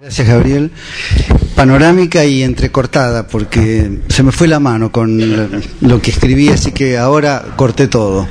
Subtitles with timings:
[0.00, 0.70] Gracias, Gabriel.
[1.54, 6.96] Panorámica y entrecortada, porque se me fue la mano con lo que escribí, así que
[6.96, 8.26] ahora corté todo.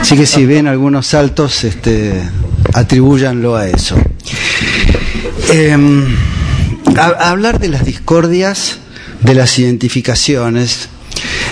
[0.00, 2.14] Así que si ven algunos saltos, este,
[2.72, 3.94] atribúyanlo a eso.
[5.52, 6.16] Em,
[6.96, 8.78] hablar de las discordias,
[9.20, 10.88] de las identificaciones,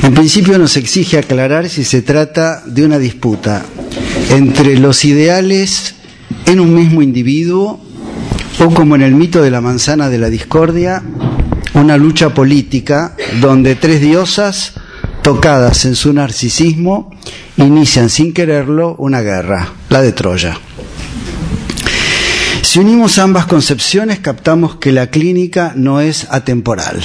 [0.02, 3.62] en principio nos exige aclarar si se trata de una disputa
[4.30, 5.96] entre los ideales
[6.46, 7.89] en un mismo individuo
[8.60, 11.02] o como en el mito de la manzana de la discordia,
[11.74, 14.74] una lucha política donde tres diosas,
[15.22, 17.10] tocadas en su narcisismo,
[17.56, 20.58] inician sin quererlo una guerra, la de Troya.
[22.60, 27.00] Si unimos ambas concepciones, captamos que la clínica no es atemporal.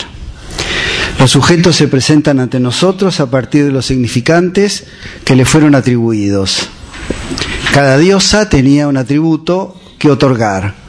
[1.20, 4.88] Los sujetos se presentan ante nosotros a partir de los significantes
[5.24, 6.68] que le fueron atribuidos.
[7.74, 10.85] Cada diosa tenía un atributo que otorgar,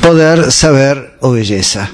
[0.00, 1.90] poder, saber o belleza.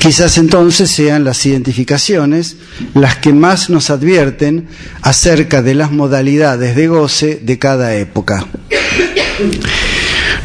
[0.00, 2.56] Quizás entonces sean las identificaciones
[2.94, 4.68] las que más nos advierten
[5.02, 8.46] acerca de las modalidades de goce de cada época.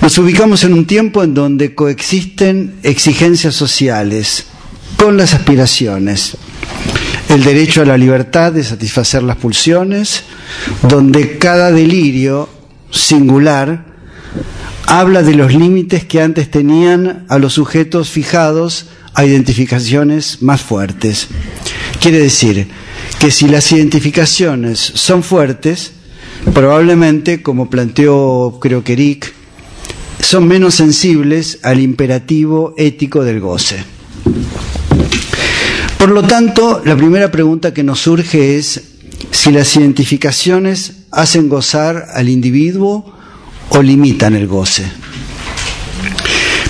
[0.02, 4.46] Nos ubicamos en un tiempo en donde coexisten exigencias sociales
[4.98, 6.38] con las aspiraciones,
[7.30, 10.24] el derecho a la libertad de satisfacer las pulsiones,
[10.88, 12.50] donde cada delirio
[12.92, 13.95] singular
[14.88, 21.28] habla de los límites que antes tenían a los sujetos fijados a identificaciones más fuertes.
[22.02, 22.68] Quiere decir
[23.20, 25.94] que si las identificaciones son fuertes,
[26.54, 29.34] probablemente, como planteó creo que Eric,
[30.20, 33.84] son menos sensibles al imperativo ético del goce.
[35.98, 38.82] Por lo tanto, la primera pregunta que nos surge es
[39.32, 43.15] si las identificaciones hacen gozar al individuo
[43.70, 44.86] o limitan el goce.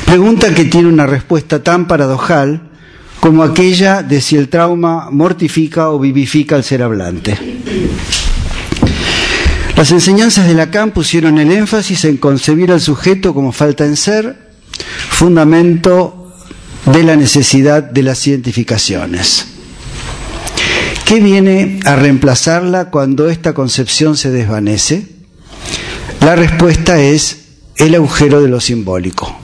[0.06, 2.62] Pregunta que tiene una respuesta tan paradojal
[3.20, 7.38] como aquella de si el trauma mortifica o vivifica al ser hablante.
[9.76, 14.38] Las enseñanzas de Lacan pusieron el énfasis en concebir al sujeto como falta en ser,
[15.10, 16.34] fundamento
[16.86, 19.48] de la necesidad de las identificaciones.
[21.06, 25.15] ¿Qué viene a reemplazarla cuando esta concepción se desvanece?
[26.26, 27.38] La respuesta es
[27.76, 29.38] el agujero de lo simbólico.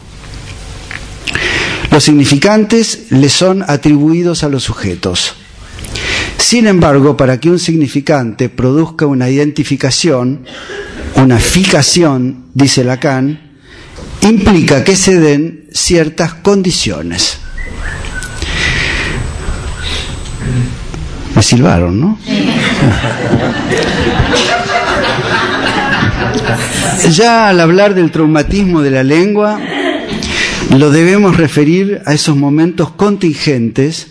[1.91, 5.35] Los significantes le son atribuidos a los sujetos.
[6.39, 10.43] Sin embargo, para que un significante produzca una identificación,
[11.17, 13.51] una fijación, dice Lacan,
[14.21, 17.37] implica que se den ciertas condiciones.
[21.35, 22.17] Me silbaron, ¿no?
[27.11, 29.59] Ya al hablar del traumatismo de la lengua,
[30.77, 34.07] lo debemos referir a esos momentos contingentes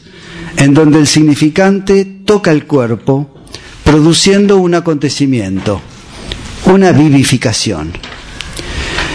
[0.56, 3.30] en donde el significante toca el cuerpo,
[3.84, 5.80] produciendo un acontecimiento,
[6.66, 7.92] una vivificación.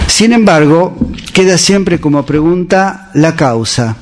[0.07, 0.97] Sin embargo,
[1.33, 3.97] queda siempre como pregunta la causa.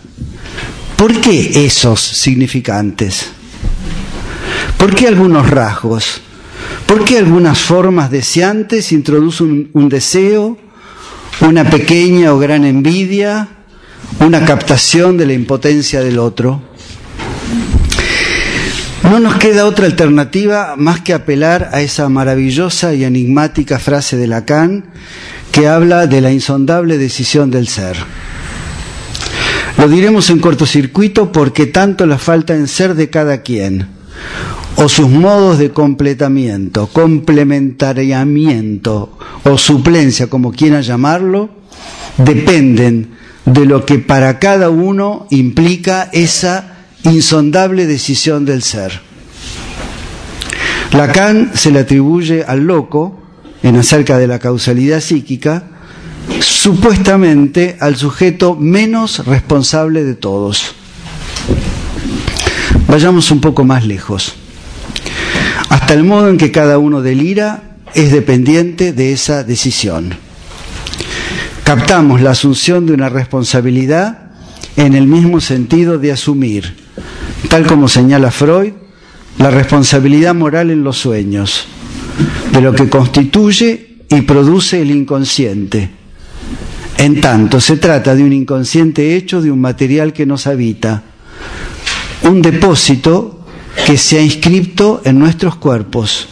[0.96, 3.32] ¿Por qué esos significantes?
[4.78, 6.22] ¿Por qué algunos rasgos?
[6.88, 10.58] ¿Por qué algunas formas deseantes introducen un, deseo,
[11.42, 13.48] una pequeña o gran envidia,
[14.20, 16.62] una captación de la impotencia del otro?
[19.04, 24.28] No nos queda otra alternativa más que apelar a esa maravillosa y enigmática frase de
[24.28, 24.86] Lacan
[25.52, 27.96] que habla de la insondable decisión del ser.
[29.78, 33.88] Lo diremos en cortocircuito porque tanto la falta en ser de cada quien,
[34.76, 41.50] o sus modos de completamiento, complementariamiento o suplencia, como quieran llamarlo,
[42.18, 43.12] dependen
[43.46, 49.02] de lo que para cada uno implica esa insondable decisión del ser.
[50.92, 53.20] Lacan se le atribuye al loco,
[53.64, 55.64] en acerca de la causalidad psíquica,
[56.40, 60.74] supuestamente al sujeto menos responsable de todos.
[62.88, 64.36] Vayamos un poco más lejos
[65.70, 70.16] hasta el modo en que cada uno delira es dependiente de esa decisión.
[71.64, 74.32] Captamos la asunción de una responsabilidad
[74.76, 76.76] en el mismo sentido de asumir,
[77.50, 78.74] tal como señala Freud,
[79.38, 81.66] la responsabilidad moral en los sueños,
[82.52, 85.90] de lo que constituye y produce el inconsciente.
[86.98, 91.04] En tanto, se trata de un inconsciente hecho de un material que nos habita,
[92.24, 93.33] un depósito
[93.86, 96.28] que se ha inscrito en nuestros cuerpos.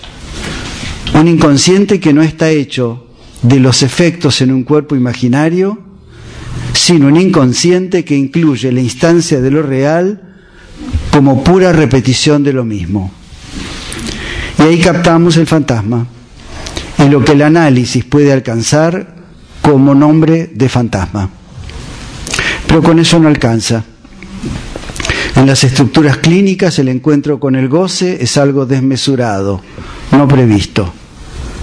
[1.14, 3.08] Un inconsciente que no está hecho
[3.42, 5.78] de los efectos en un cuerpo imaginario,
[6.74, 10.22] sino un inconsciente que incluye la instancia de lo real
[11.12, 13.12] como pura repetición de lo mismo.
[14.58, 16.08] Y ahí captamos el fantasma
[16.98, 19.16] y lo que el análisis puede alcanzar
[19.62, 21.30] como nombre de fantasma.
[22.68, 23.84] Pero con eso no alcanza.
[25.36, 29.62] En las estructuras clínicas el encuentro con el goce es algo desmesurado,
[30.12, 30.94] no previsto.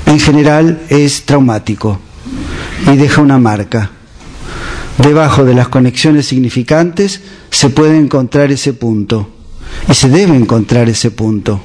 [0.06, 2.00] En general es traumático
[2.93, 3.91] y deja una marca.
[4.97, 7.20] Debajo de las conexiones significantes
[7.50, 9.29] se puede encontrar ese punto
[9.88, 11.61] y se debe encontrar ese punto.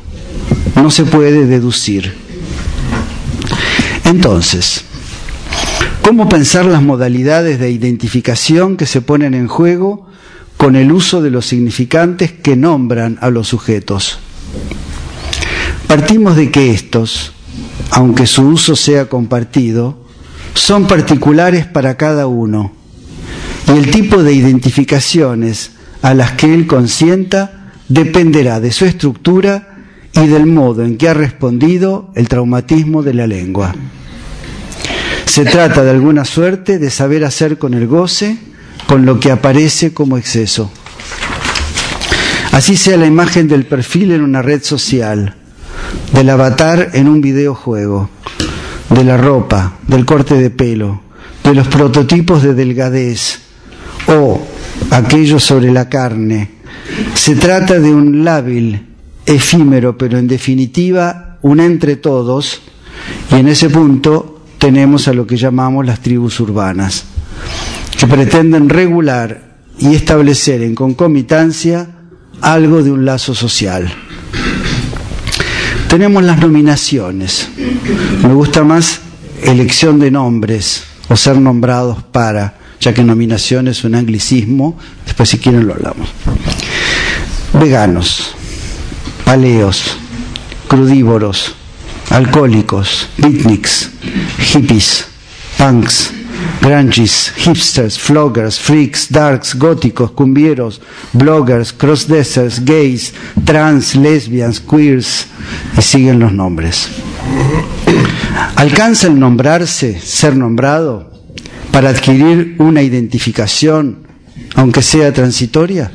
[0.76, 2.14] No se puede deducir.
[4.06, 4.84] Entonces,
[6.04, 10.08] ¿cómo pensar las modalidades de identificación que se ponen en juego
[10.58, 14.20] con el uso de los significantes que nombran a los sujetos?
[15.88, 17.34] Partimos de que estos,
[17.92, 20.04] aunque su uso sea compartido,
[20.54, 22.72] son particulares para cada uno
[23.68, 25.72] y el tipo de identificaciones
[26.02, 29.78] a las que él consienta dependerá de su estructura
[30.14, 33.74] y del modo en que ha respondido el traumatismo de la lengua.
[35.26, 38.38] Se trata de alguna suerte de saber hacer con el goce
[38.88, 40.72] con lo que aparece como exceso.
[42.52, 45.36] Así sea la imagen del perfil en una red social,
[46.14, 48.10] del avatar en un videojuego,
[48.90, 51.02] de la ropa, del corte de pelo,
[51.44, 53.40] de los prototipos de delgadez
[54.08, 54.40] o
[54.92, 56.52] aquello sobre la carne.
[57.16, 58.88] Se trata de un lábil
[59.26, 62.62] efímero, pero en definitiva un entre todos,
[63.32, 67.06] y en ese punto tenemos a lo que llamamos las tribus urbanas,
[68.04, 69.40] que pretenden regular
[69.80, 71.88] y establecer en concomitancia
[72.42, 73.90] algo de un lazo social.
[75.88, 77.48] Tenemos las nominaciones.
[78.22, 79.00] Me gusta más
[79.42, 85.38] elección de nombres o ser nombrados para, ya que nominación es un anglicismo, después si
[85.38, 86.10] quieren lo hablamos.
[87.58, 88.36] Veganos
[89.24, 89.96] paleos,
[90.68, 91.56] crudívoros,
[92.10, 93.92] alcohólicos, beatniks,
[94.40, 95.06] hippies,
[95.58, 96.12] punks,
[96.62, 100.82] grungies, hipsters, floggers, freaks, darks, góticos, cumbieros,
[101.14, 103.14] bloggers, crossdressers, gays,
[103.44, 105.28] trans, lesbians, queers,
[105.78, 106.90] y siguen los nombres.
[108.56, 111.12] ¿Alcanza el nombrarse, ser nombrado,
[111.72, 114.08] para adquirir una identificación,
[114.56, 115.92] aunque sea transitoria?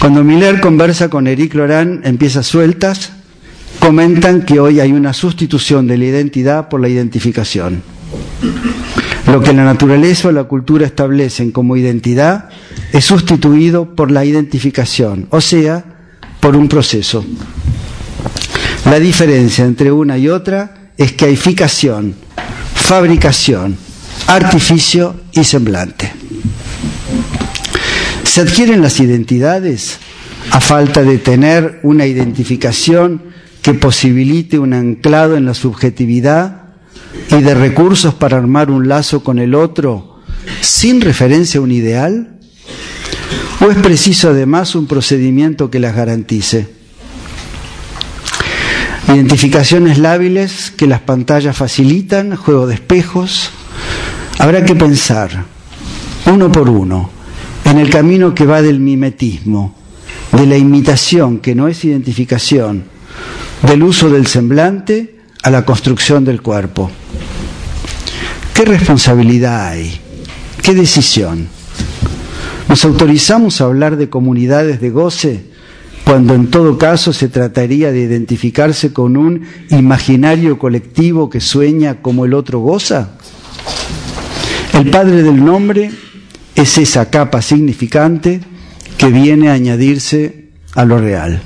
[0.00, 3.12] Cuando Miller conversa con Eric Loran en piezas sueltas,
[3.78, 7.93] comentan que hoy hay una sustitución de la identidad por la identificación.
[9.26, 12.48] Lo que la naturaleza o la cultura establecen como identidad
[12.92, 15.84] es sustituido por la identificación, o sea,
[16.40, 17.24] por un proceso.
[18.84, 22.14] La diferencia entre una y otra es que hay ficación,
[22.74, 23.76] fabricación,
[24.26, 26.12] artificio y semblante.
[28.24, 29.98] Se adquieren las identidades
[30.50, 33.22] a falta de tener una identificación
[33.62, 36.63] que posibilite un anclado en la subjetividad
[37.30, 40.20] y de recursos para armar un lazo con el otro
[40.60, 42.38] sin referencia a un ideal?
[43.60, 46.68] ¿O es preciso además un procedimiento que las garantice?
[49.08, 53.50] Identificaciones lábiles que las pantallas facilitan, juego de espejos.
[54.38, 55.44] Habrá que pensar,
[56.26, 57.10] uno por uno,
[57.64, 59.74] en el camino que va del mimetismo,
[60.32, 62.84] de la imitación, que no es identificación,
[63.62, 66.90] del uso del semblante a la construcción del cuerpo.
[68.54, 70.00] ¿Qué responsabilidad hay?
[70.62, 71.48] ¿Qué decisión?
[72.66, 75.44] ¿Nos autorizamos a hablar de comunidades de goce
[76.02, 82.24] cuando en todo caso se trataría de identificarse con un imaginario colectivo que sueña como
[82.24, 83.10] el otro goza?
[84.72, 85.90] El padre del nombre
[86.54, 88.40] es esa capa significante
[88.96, 91.42] que viene a añadirse a lo real.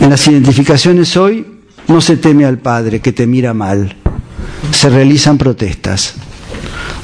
[0.00, 1.51] En las identificaciones hoy
[1.92, 3.94] no se teme al Padre que te mira mal,
[4.72, 6.14] se realizan protestas.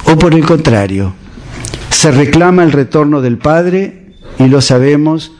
[0.05, 1.13] O por el contrario,
[1.91, 5.31] se reclama el retorno del Padre y lo sabemos,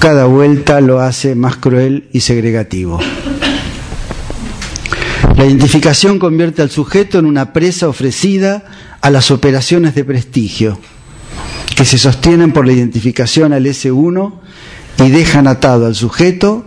[0.00, 2.98] cada vuelta lo hace más cruel y segregativo.
[5.36, 8.64] La identificación convierte al sujeto en una presa ofrecida
[9.00, 10.80] a las operaciones de prestigio,
[11.76, 14.32] que se sostienen por la identificación al S1
[14.98, 16.66] y dejan atado al sujeto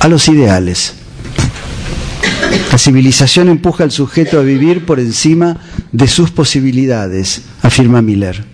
[0.00, 0.94] a los ideales.
[2.70, 5.56] La civilización empuja al sujeto a vivir por encima
[5.92, 8.44] de sus posibilidades, afirma Miller.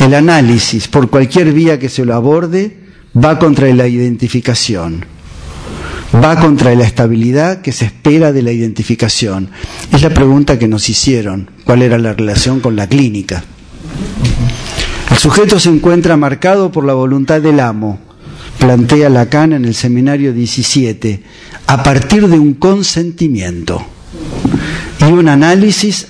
[0.00, 2.78] El análisis, por cualquier vía que se lo aborde,
[3.16, 5.04] va contra la identificación.
[6.14, 9.50] va contra la estabilidad que se espera de la identificación.
[9.92, 13.44] Es la pregunta que nos hicieron, cuál era la relación con la clínica.
[15.10, 17.98] El sujeto se encuentra marcado por la voluntad del amo,
[18.58, 21.22] plantea Lacan en el seminario 17,
[21.66, 23.84] a partir de un consentimiento
[25.00, 26.06] y un análisis,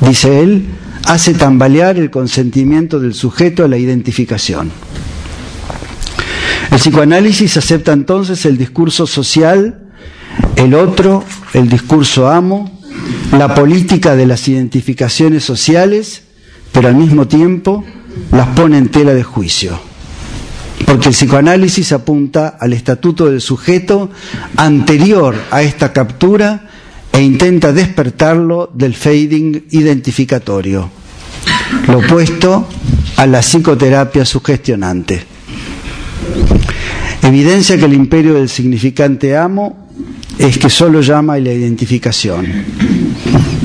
[0.00, 0.66] dice él,
[1.06, 4.70] hace tambalear el consentimiento del sujeto a la identificación.
[6.70, 9.82] El psicoanálisis acepta entonces el discurso social,
[10.56, 11.22] el otro,
[11.52, 12.80] el discurso amo,
[13.36, 16.22] la política de las identificaciones sociales,
[16.72, 17.84] pero al mismo tiempo
[18.30, 19.91] las pone en tela de juicio.
[20.86, 24.10] Porque el psicoanálisis apunta al estatuto del sujeto
[24.56, 26.68] anterior a esta captura
[27.12, 30.90] e intenta despertarlo del fading identificatorio,
[31.88, 32.66] lo opuesto
[33.16, 35.22] a la psicoterapia sugestionante.
[37.22, 39.88] Evidencia que el imperio del significante amo
[40.38, 42.46] es que solo llama a la identificación.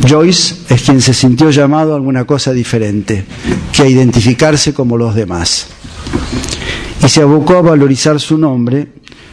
[0.07, 3.25] Joyce es quien se sintió llamado a alguna cosa diferente,
[3.71, 5.67] que a identificarse como los demás.
[7.03, 8.87] Y se abocó a valorizar su nombre,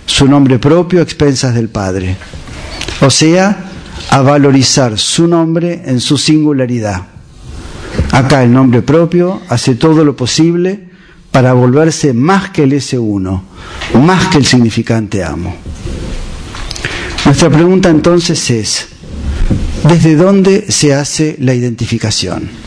[0.07, 2.17] su nombre propio a expensas del Padre.
[3.01, 3.71] O sea,
[4.11, 7.03] a valorizar su nombre en su singularidad.
[8.13, 10.89] Acá el nombre propio hace todo lo posible
[11.31, 13.43] para volverse más que el S1,
[14.01, 15.55] más que el significante amo.
[17.25, 18.87] Nuestra pregunta entonces es,
[19.89, 22.64] ¿desde dónde se hace la identificación?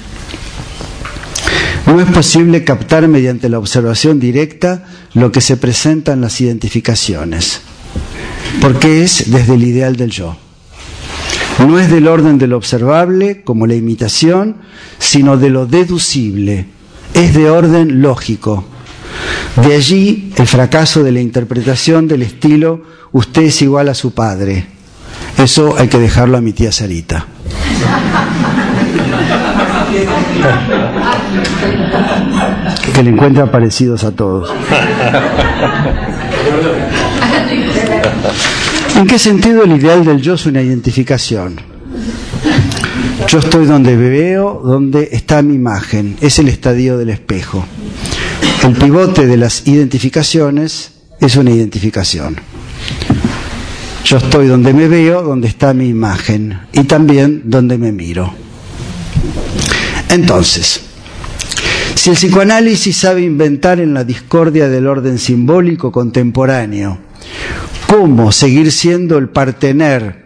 [1.87, 7.61] No es posible captar mediante la observación directa lo que se presenta en las identificaciones,
[8.61, 10.37] porque es desde el ideal del yo.
[11.65, 14.57] No es del orden de lo observable, como la imitación,
[14.99, 16.67] sino de lo deducible,
[17.13, 18.65] es de orden lógico.
[19.55, 24.67] De allí el fracaso de la interpretación del estilo usted es igual a su padre.
[25.37, 27.25] Eso hay que dejarlo a mi tía Sarita.
[32.93, 34.51] Que le encuentra parecidos a todos.
[38.95, 41.61] ¿En qué sentido el ideal del yo es una identificación?
[43.27, 46.17] Yo estoy donde veo, donde está mi imagen.
[46.21, 47.65] Es el estadio del espejo.
[48.63, 52.37] El pivote de las identificaciones es una identificación.
[54.03, 58.46] Yo estoy donde me veo, donde está mi imagen y también donde me miro.
[60.09, 60.81] Entonces,
[61.95, 66.99] si el psicoanálisis sabe inventar en la discordia del orden simbólico contemporáneo
[67.87, 70.25] cómo seguir siendo el partener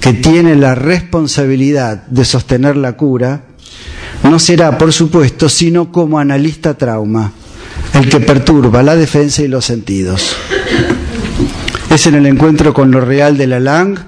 [0.00, 3.44] que tiene la responsabilidad de sostener la cura,
[4.24, 7.32] no será, por supuesto, sino como analista trauma,
[7.94, 10.36] el que perturba la defensa y los sentidos.
[11.90, 13.98] Es en el encuentro con lo real de la Lang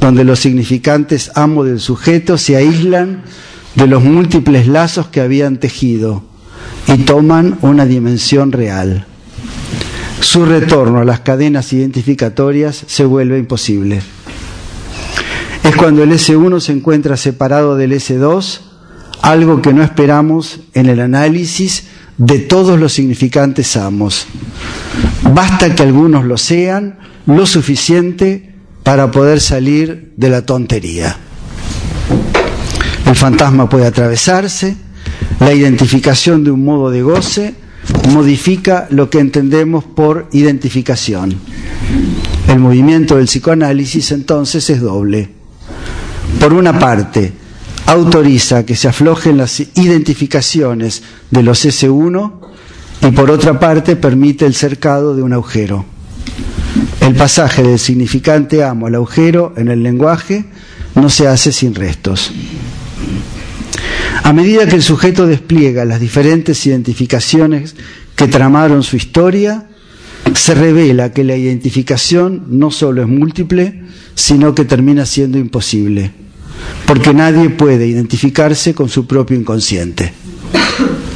[0.00, 3.22] donde los significantes amo del sujeto se aíslan
[3.74, 6.22] de los múltiples lazos que habían tejido
[6.86, 9.06] y toman una dimensión real.
[10.20, 14.02] Su retorno a las cadenas identificatorias se vuelve imposible
[15.62, 18.60] es cuando el S1 se encuentra separado del S2,
[19.22, 21.84] algo que no esperamos en el análisis
[22.16, 24.26] de todos los significantes amos.
[25.34, 31.16] Basta que algunos lo sean lo suficiente para poder salir de la tontería.
[33.10, 34.76] El fantasma puede atravesarse,
[35.40, 37.54] la identificación de un modo de goce
[38.12, 41.34] modifica lo que entendemos por identificación.
[42.46, 45.40] El movimiento del psicoanálisis entonces es doble
[46.38, 47.32] por una parte,
[47.86, 51.02] autoriza que se aflojen las identificaciones
[51.32, 52.32] de los S1
[53.02, 55.84] y por otra parte permite el cercado de un agujero.
[57.00, 60.44] El pasaje del significante amo al agujero en el lenguaje
[60.94, 62.32] no se hace sin restos.
[64.22, 67.74] A medida que el sujeto despliega las diferentes identificaciones
[68.14, 69.66] que tramaron su historia,
[70.34, 73.82] se revela que la identificación no solo es múltiple,
[74.14, 76.12] sino que termina siendo imposible,
[76.86, 80.12] porque nadie puede identificarse con su propio inconsciente.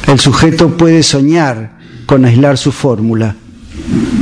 [0.07, 3.35] El sujeto puede soñar con aislar su fórmula.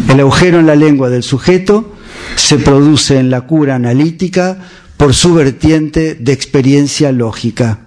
[0.10, 1.96] El agujero en la lengua del sujeto
[2.36, 4.58] se produce en la cura analítica
[4.98, 7.83] por su vertiente de experiencia lógica.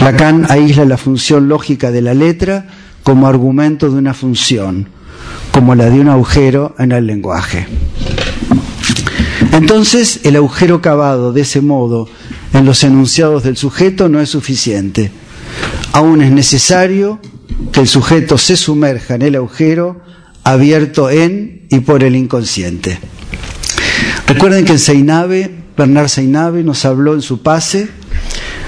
[0.00, 2.66] Lacan aísla la función lógica de la letra
[3.02, 4.88] como argumento de una función,
[5.50, 7.66] como la de un agujero en el lenguaje.
[9.52, 12.08] Entonces, el agujero cavado de ese modo
[12.52, 15.10] en los enunciados del sujeto no es suficiente.
[15.92, 17.18] Aún es necesario
[17.72, 20.00] que el sujeto se sumerja en el agujero
[20.44, 22.98] abierto en y por el inconsciente.
[24.26, 27.88] Recuerden que en Seinave, Bernard Seinave nos habló en su pase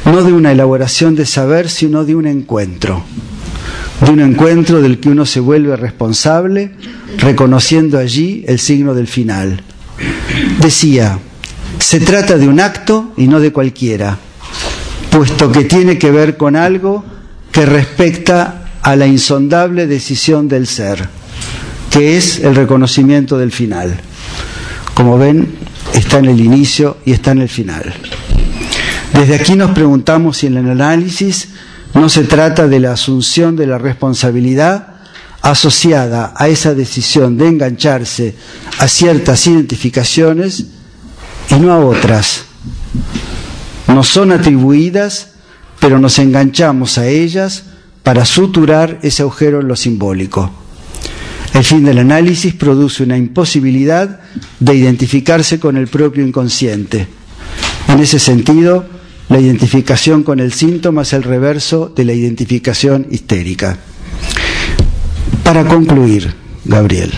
[0.04, 3.04] no de una elaboración de saber, sino de un encuentro.
[4.04, 6.72] De un encuentro del que uno se vuelve responsable,
[7.18, 9.62] reconociendo allí el signo del final.
[10.60, 11.18] Decía,
[11.78, 14.16] se trata de un acto y no de cualquiera,
[15.10, 17.04] puesto que tiene que ver con algo
[17.52, 21.08] que respecta a la insondable decisión del ser,
[21.90, 24.00] que es el reconocimiento del final.
[24.94, 25.54] Como ven,
[25.94, 27.92] está en el inicio y está en el final.
[29.20, 31.48] Desde aquí nos preguntamos si en el análisis
[31.92, 34.94] no se trata de la asunción de la responsabilidad
[35.42, 38.34] asociada a esa decisión de engancharse
[38.78, 40.64] a ciertas identificaciones
[41.50, 42.44] y no a otras.
[43.88, 45.32] Nos son atribuidas,
[45.80, 47.64] pero nos enganchamos a ellas
[48.02, 50.50] para suturar ese agujero en lo simbólico.
[51.52, 54.20] El fin del análisis produce una imposibilidad
[54.60, 57.06] de identificarse con el propio inconsciente.
[57.86, 58.98] En ese sentido,
[59.30, 63.78] la identificación con el síntoma es el reverso de la identificación histérica.
[65.44, 66.34] Para concluir,
[66.64, 67.12] Gabriel,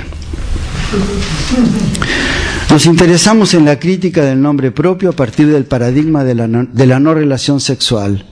[2.70, 7.14] nos interesamos en la crítica del nombre propio a partir del paradigma de la no,
[7.14, 8.26] relación sexual.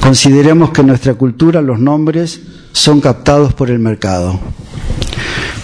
[0.00, 4.38] Consideremos que en nuestra cultura los nombres son captados por el mercado.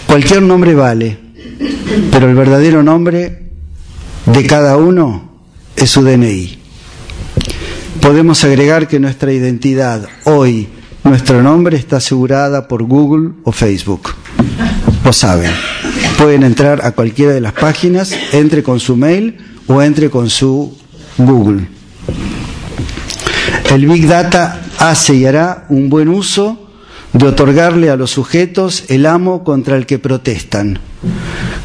[0.05, 1.17] Cualquier nombre vale,
[2.11, 3.51] pero el verdadero nombre
[4.25, 5.31] de cada uno
[5.77, 6.60] es su DNI
[8.01, 10.67] podemos agregar que nuestra identidad hoy,
[11.03, 14.09] nuestro nombre está asegurada por Google o Facebook.
[15.05, 15.51] Lo saben.
[16.17, 20.75] Pueden entrar a cualquiera de las páginas, entre con su mail o entre con su
[21.17, 21.67] Google.
[23.71, 26.69] El Big Data hace y hará un buen uso
[27.13, 30.79] de otorgarle a los sujetos el amo contra el que protestan,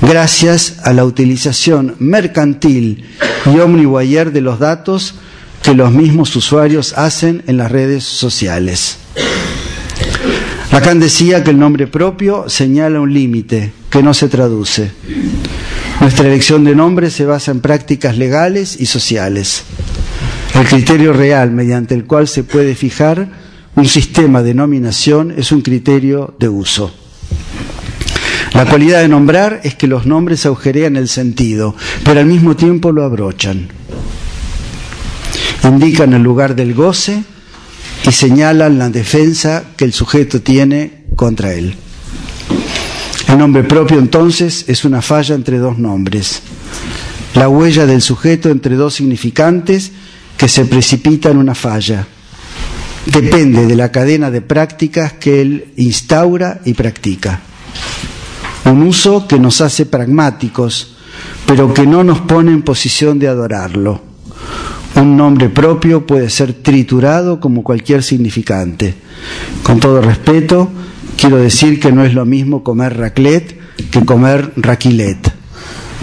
[0.03, 3.05] gracias a la utilización mercantil
[3.47, 5.15] y omnibuyer de los datos
[5.67, 8.99] que los mismos usuarios hacen en las redes sociales.
[10.71, 14.93] Lacan decía que el nombre propio señala un límite que no se traduce.
[16.01, 19.65] Nuestra elección de nombre se basa en prácticas legales y sociales.
[20.55, 23.29] El criterio real mediante el cual se puede fijar
[23.75, 26.95] un sistema de nominación es un criterio de uso.
[28.53, 31.75] La cualidad de nombrar es que los nombres agujerean el sentido,
[32.05, 33.67] pero al mismo tiempo lo abrochan
[35.69, 37.23] indican el lugar del goce
[38.07, 41.75] y señalan la defensa que el sujeto tiene contra él.
[43.29, 46.41] El nombre propio entonces es una falla entre dos nombres,
[47.35, 49.91] la huella del sujeto entre dos significantes
[50.37, 52.07] que se precipita en una falla.
[53.07, 57.41] Depende de la cadena de prácticas que él instaura y practica.
[58.65, 60.97] Un uso que nos hace pragmáticos,
[61.47, 64.07] pero que no nos pone en posición de adorarlo
[64.97, 68.95] un nombre propio puede ser triturado como cualquier significante.
[69.63, 70.71] Con todo respeto,
[71.17, 73.59] quiero decir que no es lo mismo comer raclette
[73.91, 75.33] que comer raquilet.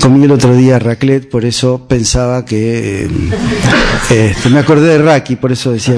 [0.02, 3.06] Comí el otro día raclette, por eso pensaba que...
[3.06, 5.96] Eh, este, me acordé de Raki, por eso decía...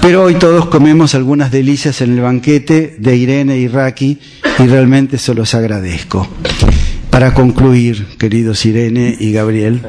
[0.00, 4.18] Pero hoy todos comemos algunas delicias en el banquete de Irene y Raki
[4.58, 6.26] y realmente se los agradezco.
[7.10, 9.82] Para concluir, queridos Irene y Gabriel,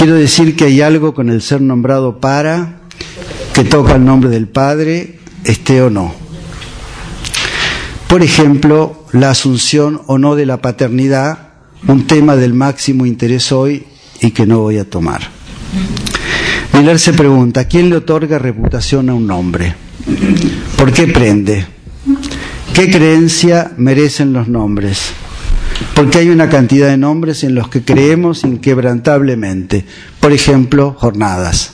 [0.00, 2.80] quiero decir que hay algo con el ser nombrado para
[3.52, 6.14] que toca el nombre del Padre, esté o no.
[8.08, 11.50] Por ejemplo, la asunción o no de la paternidad,
[11.86, 13.84] un tema del máximo interés hoy
[14.22, 15.20] y que no voy a tomar.
[16.72, 19.74] Miller se pregunta, ¿quién le otorga reputación a un nombre?
[20.78, 21.66] ¿Por qué prende?
[22.72, 25.12] ¿Qué creencia merecen los nombres?
[25.94, 29.84] Porque hay una cantidad de nombres en los que creemos inquebrantablemente.
[30.20, 31.72] Por ejemplo, jornadas.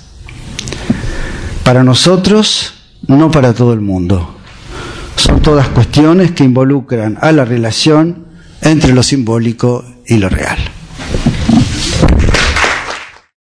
[1.64, 2.75] Para nosotros,
[3.07, 4.37] no para todo el mundo.
[5.16, 8.27] Son todas cuestiones que involucran a la relación
[8.61, 10.59] entre lo simbólico y lo real.